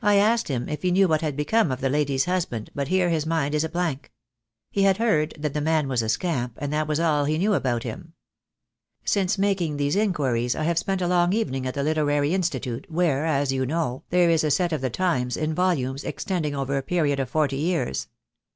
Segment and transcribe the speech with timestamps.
[0.00, 3.08] "I asked him if he knew what had become of the lady's husband, but here
[3.08, 4.12] his mind is a blank.
[4.70, 7.52] He had heard that the man was a scamp, and that was all he knew
[7.52, 8.12] about him.
[9.04, 13.24] "Since making these inquiries I have spent a long evening at the Literary Institute, where,
[13.26, 14.02] as you know, 24O THE DAY WILL COME.
[14.10, 17.56] there is a set of the Times, in volumes, extending over a period of forty
[17.56, 18.06] years.